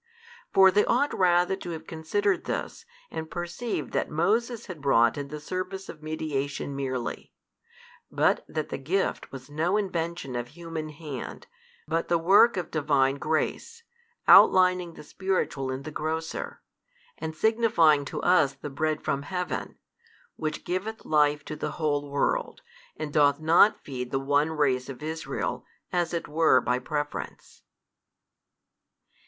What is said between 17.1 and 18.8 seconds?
and signifying to us the